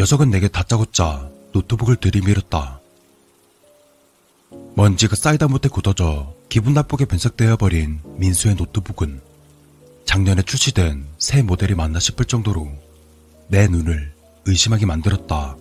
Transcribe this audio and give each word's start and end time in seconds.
녀석은 0.00 0.30
내게 0.30 0.48
다짜고짜 0.48 1.28
노트북을 1.52 1.96
들이밀었다. 1.96 2.80
먼지가 4.74 5.14
쌓이다 5.14 5.46
못해 5.46 5.68
굳어져 5.68 6.32
기분 6.48 6.72
나쁘게 6.72 7.04
변색되어 7.04 7.58
버린 7.58 8.00
민수의 8.16 8.54
노트북은 8.54 9.20
작년에 10.06 10.40
출시된 10.40 11.06
새 11.18 11.42
모델이 11.42 11.74
맞나 11.74 12.00
싶을 12.00 12.24
정도로 12.24 12.72
내 13.48 13.68
눈을 13.68 14.14
의심하게 14.46 14.86
만들었다. 14.86 15.58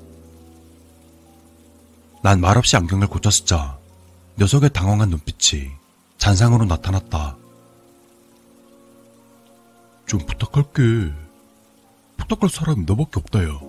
난 2.23 2.39
말없이 2.39 2.77
안경을 2.77 3.07
고쳤자 3.07 3.77
녀석의 4.37 4.69
당황한 4.69 5.09
눈빛이 5.09 5.69
잔상으로 6.17 6.63
나타났다. 6.63 7.35
좀 10.05 10.21
부탁할게. 10.25 11.11
부탁할 12.15 12.49
사람이 12.49 12.85
너밖에 12.85 13.19
없다요. 13.19 13.68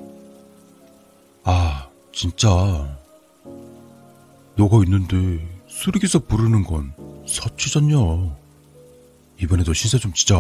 아, 1.45 1.89
진짜. 2.13 2.49
너가 4.57 4.83
있는데 4.85 5.47
수리기사 5.67 6.19
부르는 6.21 6.65
건 6.65 6.93
사치잖냐. 7.27 7.97
이번에도 9.41 9.73
신세 9.73 9.99
좀 9.99 10.13
지자. 10.13 10.37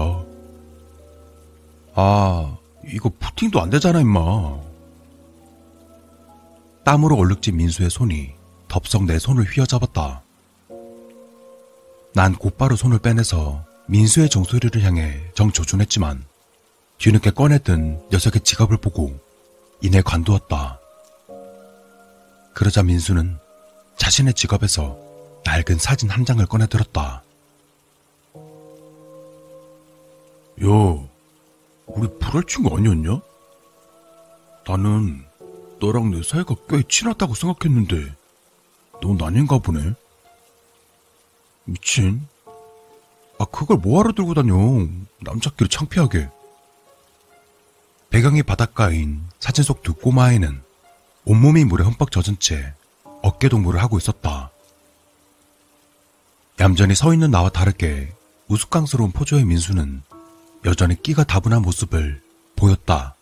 아, 1.94 2.58
이거 2.86 3.10
부팅도 3.18 3.60
안 3.60 3.70
되잖아, 3.70 4.00
임마. 4.00 4.58
땀으로 6.84 7.16
얼룩진 7.16 7.56
민수의 7.56 7.90
손이 7.90 8.32
덥석 8.68 9.04
내 9.04 9.18
손을 9.18 9.44
휘어잡았다. 9.44 10.22
난 12.14 12.34
곧바로 12.34 12.74
손을 12.74 12.98
빼내서 12.98 13.64
민수의 13.86 14.28
정수리를 14.28 14.82
향해 14.82 15.20
정조준했지만 15.34 16.24
뒤늦게 16.98 17.30
꺼내든 17.30 18.08
녀석의 18.10 18.42
지갑을 18.42 18.78
보고 18.78 19.18
이내 19.80 20.02
관두었다. 20.02 20.79
그러자 22.60 22.82
민수는 22.82 23.38
자신의 23.96 24.34
지갑에서 24.34 24.98
낡은 25.46 25.78
사진 25.78 26.10
한 26.10 26.26
장을 26.26 26.44
꺼내 26.44 26.66
들었다. 26.66 27.22
야, 30.62 30.68
우리 31.86 32.18
불알 32.18 32.44
친구 32.46 32.76
아니었냐? 32.76 33.18
나는 34.68 35.24
너랑 35.80 36.10
내 36.10 36.22
사이가 36.22 36.54
꽤 36.68 36.82
친하다고 36.86 37.32
생각했는데 37.32 38.14
넌 39.00 39.22
아닌가 39.22 39.56
보네. 39.56 39.94
미친. 41.64 42.28
아, 43.38 43.46
그걸 43.46 43.78
뭐하러 43.78 44.12
들고 44.12 44.34
다녀. 44.34 44.54
남자끼리 45.20 45.70
창피하게. 45.70 46.28
배경이 48.10 48.42
바닷가인 48.42 49.24
사진 49.38 49.64
속 49.64 49.82
두 49.82 49.94
꼬마아이는 49.94 50.68
온몸이 51.30 51.64
물에 51.64 51.84
흠뻑 51.84 52.10
젖은 52.10 52.40
채 52.40 52.74
어깨 53.22 53.48
동무를 53.48 53.80
하고 53.80 53.98
있었다. 53.98 54.50
얌전히 56.58 56.96
서 56.96 57.12
있는 57.12 57.30
나와 57.30 57.48
다르게 57.50 58.12
우스꽝스러운 58.48 59.12
포조의 59.12 59.44
민수는 59.44 60.02
여전히 60.64 61.00
끼가 61.00 61.22
다분한 61.22 61.62
모습을 61.62 62.20
보였다. 62.56 63.14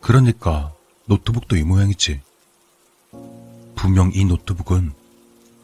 그러니까 0.00 0.72
노트북도 1.04 1.58
이 1.58 1.62
모양이지. 1.62 2.22
분명 3.74 4.10
이 4.14 4.24
노트북은 4.24 4.94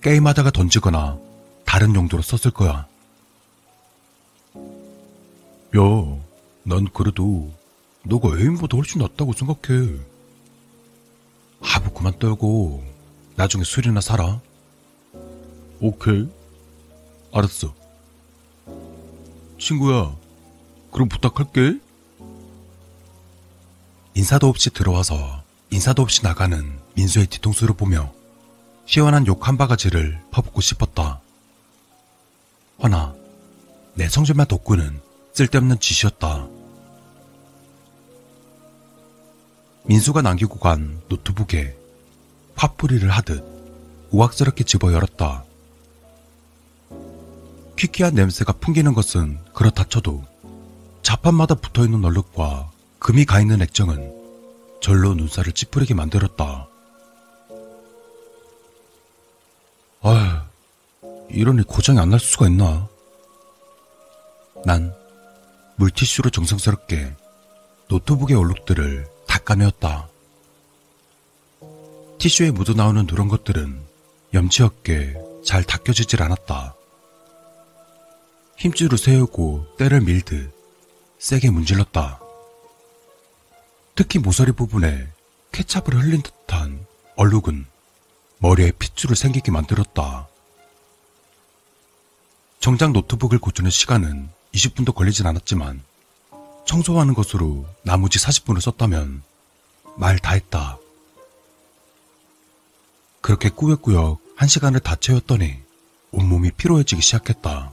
게임하다가 0.03 0.51
던지거나 0.51 1.19
다른 1.65 1.95
용도로 1.95 2.23
썼을 2.23 2.53
거야. 2.53 2.87
야, 5.75 5.81
난 6.65 6.87
그래도 6.93 7.51
너가 8.03 8.39
애인보다 8.39 8.77
훨씬 8.77 9.01
낫다고 9.01 9.33
생각해. 9.33 10.10
하부 11.61 11.91
그만 11.93 12.19
떨고 12.19 12.83
나중에 13.37 13.65
술이나 13.65 14.01
사라. 14.01 14.41
오케이. 15.81 16.29
알았어. 17.33 17.75
친구야, 19.59 20.15
그럼 20.91 21.09
부탁할게. 21.09 21.79
인사도 24.15 24.49
없이 24.49 24.71
들어와서 24.71 25.43
인사도 25.71 26.03
없이 26.03 26.23
나가는 26.25 26.79
민수의 26.97 27.27
뒤통수를 27.27 27.75
보며 27.77 28.13
시원한 28.87 29.27
욕 29.27 29.47
한 29.47 29.57
바가지를 29.57 30.21
퍼붓고 30.33 30.61
싶었다. 30.61 31.21
허나 32.83 33.15
내 33.95 34.09
성질만 34.09 34.47
돋구는 34.49 35.01
쓸데없는 35.35 35.79
짓이었다. 35.79 36.49
민수가 39.91 40.23
남기고 40.23 40.61
간 40.61 41.03
노트북에 41.09 41.77
화풀이를 42.55 43.11
하듯 43.11 43.45
우악스럽게 44.13 44.63
집어 44.63 44.93
열었다. 44.93 45.43
퀴퀴한 47.77 48.15
냄새가 48.15 48.53
풍기는 48.53 48.95
것은 48.95 49.41
그렇다 49.53 49.83
쳐도 49.83 50.25
자판마다 51.03 51.57
붙어있는 51.57 52.05
얼룩과 52.05 52.71
금이 53.01 53.25
가있는 53.25 53.63
액정은 53.63 54.15
절로 54.81 55.15
눈살을 55.15 55.55
찌푸리게 55.55 55.95
만들었다. 55.95 56.69
아휴, 60.03 60.41
이러니 61.31 61.65
고장이 61.65 61.99
안 61.99 62.11
날 62.11 62.21
수가 62.21 62.47
있나? 62.47 62.87
난 64.65 64.95
물티슈로 65.75 66.31
정성스럽게 66.31 67.13
노트북의 67.89 68.37
얼룩들을 68.37 69.19
닦아내었다. 69.31 70.09
티슈에 72.19 72.51
묻어나오는 72.51 73.07
누런 73.07 73.29
것들은 73.29 73.81
염치 74.35 74.63
없게 74.63 75.15
잘 75.45 75.63
닦여지질 75.63 76.23
않았다. 76.23 76.75
힘줄을 78.59 78.99
세우고 78.99 79.77
때를 79.79 80.01
밀듯 80.01 80.53
세게 81.19 81.51
문질렀다. 81.51 82.21
특히 83.95 84.19
모서리 84.19 84.53
부분에 84.53 85.09
케찹을 85.53 86.03
흘린 86.03 86.23
듯한 86.23 86.85
얼룩은 87.17 87.67
머리에 88.39 88.73
핏줄을 88.73 89.17
생기게 89.17 89.53
만들었다. 89.53 90.29
정작 92.59 92.93
노트북을 92.93 93.39
고치는 93.39 93.71
시간은 93.71 94.29
20분도 94.55 94.95
걸리진 94.95 95.27
않았지만 95.27 95.83
청소하는 96.71 97.15
것으로 97.15 97.67
나머지 97.83 98.21
40분을 98.21 98.61
썼다면 98.61 99.25
말 99.97 100.19
다 100.21 100.35
했다. 100.35 100.79
그렇게 103.21 103.49
꾸역꾸역 103.49 104.21
한 104.37 104.49
시간을 104.49 104.79
다 104.79 104.95
채웠더니 104.95 105.57
온몸이 106.13 106.53
피로해지기 106.53 107.03
시작했다. 107.03 107.73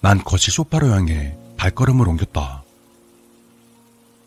난 0.00 0.24
거실 0.24 0.52
소파로 0.52 0.88
향해 0.88 1.38
발걸음을 1.56 2.08
옮겼다. 2.08 2.64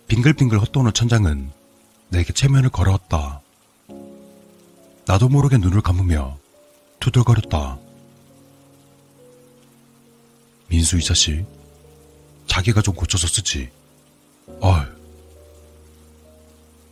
빙글빙글 0.08 0.62
헛도는 0.62 0.94
천장은 0.94 1.52
내게 2.08 2.32
체면을 2.32 2.70
걸어왔다. 2.70 3.42
나도 5.06 5.28
모르게 5.28 5.58
눈을 5.58 5.82
감으며 5.82 6.40
투덜거렸다. 7.02 7.78
민수 10.70 10.98
이 10.98 11.04
자식, 11.04 11.57
자기가 12.48 12.82
좀 12.82 12.96
고쳐서 12.96 13.28
쓰지. 13.28 13.70
어휴. 14.62 14.86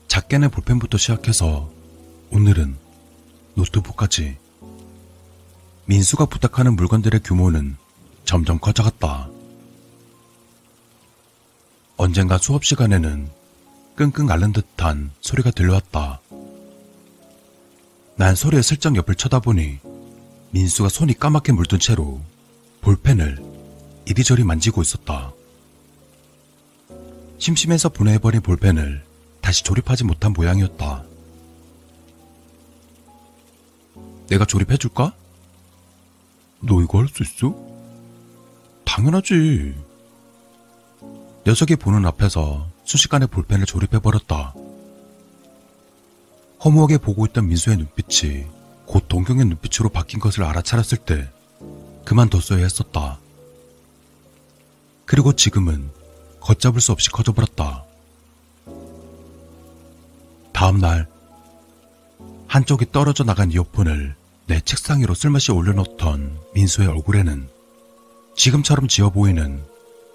작게는 0.08 0.50
볼펜부터 0.50 0.98
시작해서 0.98 1.70
오늘은 2.32 2.78
노트북까지. 3.56 4.38
민수가 5.86 6.26
부탁하는 6.26 6.76
물건들의 6.76 7.22
규모는 7.24 7.78
점점 8.24 8.60
커져갔다. 8.60 9.30
언젠가 11.98 12.38
수업 12.38 12.66
시간에는 12.66 13.30
끙끙 13.96 14.30
앓는 14.30 14.52
듯한 14.52 15.12
소리가 15.22 15.52
들려왔다. 15.52 16.20
난 18.18 18.36
소리에 18.36 18.62
슬쩍 18.62 18.96
옆을 18.96 19.16
쳐다보니 19.16 19.80
민수가 20.52 20.90
손이 20.90 21.20
까맣게 21.20 21.52
물든 21.52 21.80
채로 21.80 22.22
볼펜을 22.82 23.44
이리저리 24.06 24.44
만지고 24.44 24.82
있었다. 24.82 25.34
심심해서 27.38 27.90
분해해버린 27.90 28.42
볼펜을 28.42 29.04
다시 29.42 29.64
조립하지 29.64 30.04
못한 30.04 30.34
모양이었다. 30.34 31.04
내가 34.28 34.46
조립해줄까? 34.46 35.14
너 36.62 36.82
이거 36.82 37.00
할 37.00 37.08
수 37.08 37.24
있어? 37.24 37.56
당연하지. 38.86 39.76
녀석이 41.46 41.76
보는 41.76 42.06
앞에서 42.08 42.68
순식간에 42.86 43.28
볼펜을 43.28 43.66
조립해버렸다. 43.66 44.54
허무하게 46.64 46.98
보고 46.98 47.26
있던 47.28 47.48
민수의 47.48 47.78
눈빛이 47.78 48.46
곧 48.88 49.08
동경의 49.08 49.46
눈빛으로 49.46 49.90
바뀐 49.90 50.20
것을 50.20 50.44
알아차렸을 50.44 51.00
때 51.00 51.30
그만뒀어야 52.06 52.64
했었다. 52.64 53.20
그리고 55.06 55.34
지금은 55.34 55.92
걷잡을 56.46 56.80
수 56.80 56.92
없이 56.92 57.10
커져버렸다. 57.10 57.84
다음 60.54 60.80
날 60.80 61.08
한쪽이 62.48 62.92
떨어져 62.92 63.24
나간 63.24 63.52
이어폰을 63.52 64.16
내 64.46 64.62
책상 64.62 65.02
위로 65.02 65.16
쓸맛이 65.16 65.52
올려놓던 65.52 66.40
민수의 66.54 66.88
얼굴에는 66.88 67.50
지금처럼 68.36 68.88
지어 68.88 69.10
보이는 69.10 69.66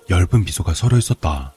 엷은 0.09 0.45
미소가 0.45 0.73
서려 0.75 0.97
있었다. 0.99 1.53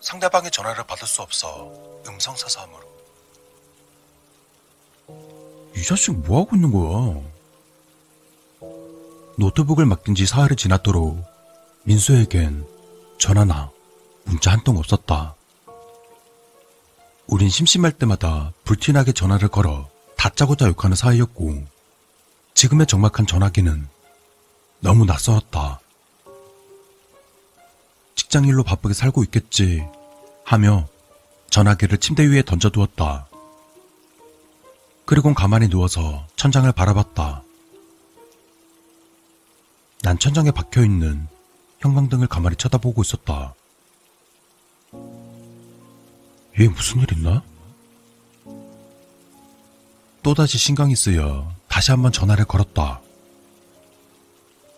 상대방의 0.00 0.50
전화를 0.52 0.84
받을 0.86 1.06
수 1.06 1.20
없어 1.20 1.70
음성사서함으로. 2.08 2.86
이 5.76 5.82
자식 5.82 6.12
뭐하고 6.12 6.56
있는 6.56 6.72
거야? 6.72 7.35
노트북을 9.38 9.84
맡긴 9.86 10.14
지 10.14 10.26
사흘이 10.26 10.56
지났도록 10.56 11.22
민수에겐 11.84 12.66
전화나 13.18 13.70
문자 14.24 14.50
한 14.50 14.64
통 14.64 14.76
없었다. 14.78 15.34
우린 17.28 17.48
심심할 17.48 17.92
때마다 17.92 18.52
불티나게 18.64 19.12
전화를 19.12 19.48
걸어 19.48 19.88
다짜고짜 20.16 20.66
욕하는 20.68 20.96
사이였고 20.96 21.64
지금의 22.54 22.86
적막한 22.86 23.26
전화기는 23.26 23.88
너무 24.80 25.04
낯설었다. 25.04 25.80
직장일로 28.14 28.62
바쁘게 28.64 28.94
살고 28.94 29.22
있겠지 29.24 29.84
하며 30.44 30.88
전화기를 31.50 31.98
침대 31.98 32.24
위에 32.26 32.42
던져두었다. 32.42 33.26
그리곤 35.04 35.34
가만히 35.34 35.68
누워서 35.68 36.26
천장을 36.36 36.70
바라봤다. 36.72 37.42
난 40.06 40.16
천장에 40.20 40.52
박혀있는 40.52 41.26
형광등을 41.80 42.28
가만히 42.28 42.54
쳐다보고 42.54 43.02
있었다. 43.02 43.56
얘 46.60 46.68
무슨 46.68 47.00
일 47.00 47.12
있나? 47.12 47.42
또다시 50.22 50.58
신경이 50.58 50.94
쓰여 50.94 51.52
다시 51.66 51.90
한번 51.90 52.12
전화를 52.12 52.44
걸었다. 52.44 53.00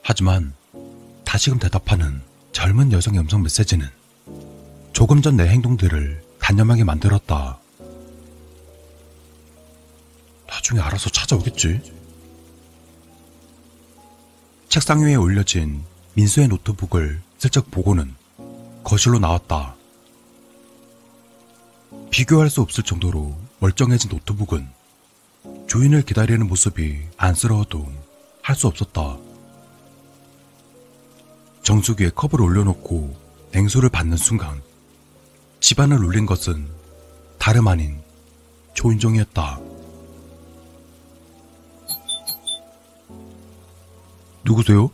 하지만 0.01 0.55
다시금 1.27 1.59
대답하는 1.59 2.23
젊은 2.53 2.91
여성의 2.91 3.21
음성 3.21 3.43
메시지는 3.43 3.87
조금 4.95 5.21
전 5.21 5.37
내 5.37 5.47
행동들을 5.47 6.25
단념하게 6.41 6.85
만들었다. 6.85 7.59
나중에 10.47 10.81
알아서 10.81 11.11
찾아오겠지. 11.11 12.08
책상 14.69 15.01
위에 15.03 15.15
올려진 15.15 15.83
민수의 16.15 16.49
노트북을 16.49 17.23
슬쩍 17.39 17.71
보고는 17.71 18.15
거실로 18.85 19.19
나왔다. 19.19 19.75
비교할 22.11 22.51
수 22.51 22.61
없을 22.61 22.85
정도로 22.85 23.35
멀쩡해진 23.61 24.11
노트북은 24.11 24.69
주인을 25.67 26.03
기다리는 26.03 26.47
모습이 26.47 27.01
안쓰러워도 27.17 27.91
할 28.43 28.57
수 28.57 28.67
없었다. 28.67 29.19
정수기에 31.63 32.11
컵을 32.11 32.41
올려놓고 32.41 33.15
냉수를 33.53 33.91
받는 33.91 34.17
순간 34.17 34.63
집안을 35.61 36.03
울린 36.03 36.25
것은 36.25 36.67
다름 37.39 37.69
아닌 37.69 38.01
조인종이었다. 38.75 39.61
누구세요? 44.49 44.91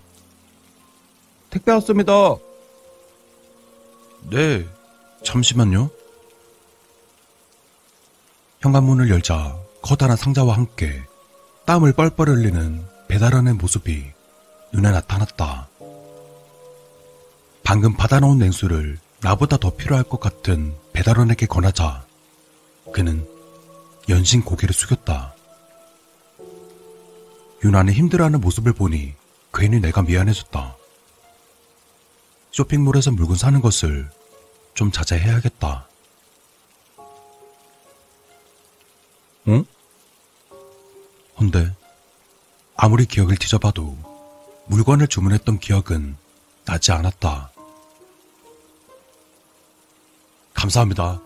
택배 1.50 1.70
왔습니다. 1.72 2.12
네, 4.30 4.66
잠시만요. 5.22 5.90
현관문을 8.60 9.10
열자 9.10 9.56
커다란 9.80 10.16
상자와 10.16 10.56
함께 10.56 11.02
땀을 11.66 11.92
뻘뻘 11.92 12.28
흘리는 12.28 12.84
배달원의 13.06 13.54
모습이 13.54 14.04
눈에 14.72 14.90
나타났다. 14.90 15.68
방금 17.62 17.94
받아놓은 17.94 18.38
냉수를 18.38 18.98
나보다 19.20 19.56
더 19.56 19.70
필요할 19.74 20.04
것 20.04 20.18
같은 20.18 20.74
배달원에게 20.92 21.46
권하자 21.46 22.04
그는 22.92 23.26
연신 24.08 24.42
고개를 24.42 24.74
숙였다. 24.74 25.34
유난히 27.62 27.92
힘들어하는 27.92 28.40
모습을 28.40 28.72
보니 28.72 29.14
괜히 29.54 29.80
내가 29.80 30.02
미안해졌다. 30.02 30.76
쇼핑몰에서 32.50 33.12
물건 33.12 33.36
사는 33.36 33.60
것을 33.60 34.10
좀 34.74 34.90
자제해야겠다. 34.90 35.88
응? 39.48 39.64
헌데 41.38 41.72
아무리 42.76 43.06
기억을 43.06 43.36
뒤져봐도 43.36 43.96
물건을 44.66 45.06
주문했던 45.06 45.58
기억은 45.58 46.16
나지 46.64 46.90
않았다. 46.92 47.50
감사합니다. 50.54 51.20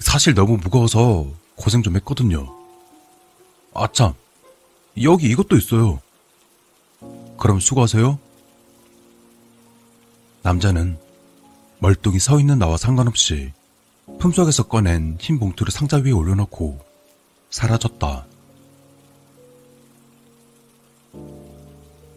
사실 0.00 0.34
너무 0.34 0.56
무거워서 0.56 1.30
고생 1.54 1.82
좀 1.82 1.96
했거든요. 1.96 2.56
아참, 3.74 4.14
여기 5.02 5.28
이것도 5.28 5.56
있어요. 5.56 6.00
그럼 7.38 7.60
수고하세요. 7.60 8.18
남자는 10.42 10.98
멀뚱히 11.78 12.18
서 12.18 12.40
있는 12.40 12.58
나와 12.58 12.76
상관없이 12.76 13.52
품속에서 14.18 14.64
꺼낸 14.64 15.16
흰 15.20 15.38
봉투를 15.38 15.70
상자 15.70 15.98
위에 15.98 16.10
올려놓고 16.10 16.80
사라졌다. 17.50 18.26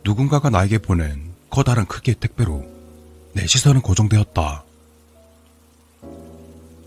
누군가가 0.03 0.49
나에게 0.49 0.79
보낸 0.79 1.31
커다란 1.49 1.85
크기의 1.85 2.15
택배로 2.15 2.65
내 3.33 3.45
시선은 3.45 3.81
고정되었다. 3.81 4.63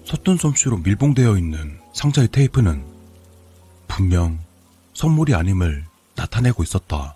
서툰 0.05 0.37
솜씨로 0.37 0.79
밀봉되어 0.79 1.39
있는 1.39 1.79
상자의 1.93 2.29
테이프는 2.29 2.85
분명 3.87 4.41
선물이 4.95 5.35
아님을 5.35 5.85
나타내고 6.17 6.63
있었다. 6.63 7.15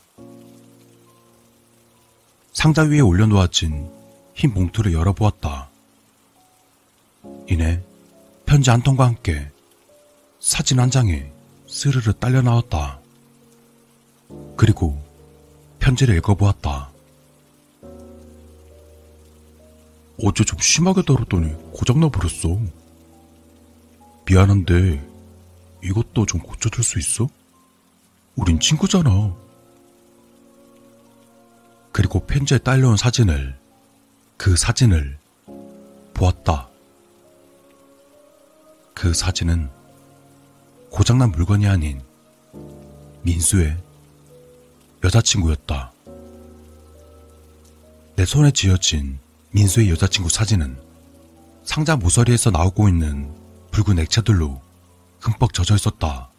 상자 2.58 2.82
위에 2.82 2.98
올려놓아진 2.98 3.88
흰 4.34 4.52
봉투를 4.52 4.92
열어보았다. 4.92 5.68
이내 7.48 7.80
편지 8.46 8.70
한 8.70 8.82
통과 8.82 9.06
함께 9.06 9.48
사진 10.40 10.80
한 10.80 10.90
장에 10.90 11.30
스르르 11.68 12.12
딸려 12.14 12.42
나왔다. 12.42 12.98
그리고 14.56 15.00
편지를 15.78 16.16
읽어보았다. 16.16 16.90
어제 20.24 20.42
좀 20.42 20.58
심하게 20.58 21.02
다뤘더니 21.02 21.52
고장나 21.70 22.08
버렸어. 22.08 22.58
미안한데 24.26 25.08
이것도 25.84 26.26
좀 26.26 26.40
고쳐줄 26.40 26.82
수 26.82 26.98
있어? 26.98 27.28
우린 28.34 28.58
친구잖아. 28.58 29.32
그리고 31.92 32.20
편지에 32.20 32.58
딸려온 32.58 32.96
사진을 32.96 33.58
그 34.36 34.56
사진을 34.56 35.18
보았다. 36.14 36.68
그 38.94 39.14
사진은 39.14 39.68
고장난 40.90 41.30
물건이 41.30 41.66
아닌 41.66 42.00
민수의 43.22 43.76
여자친구였다. 45.04 45.92
내 48.16 48.24
손에 48.24 48.50
쥐어진 48.50 49.18
민수의 49.52 49.90
여자친구 49.90 50.28
사진은 50.28 50.76
상자 51.64 51.96
모서리에서 51.96 52.50
나오고 52.50 52.88
있는 52.88 53.32
붉은 53.70 53.98
액체들로 53.98 54.60
흠뻑 55.20 55.52
젖어 55.52 55.76
있었다. 55.76 56.30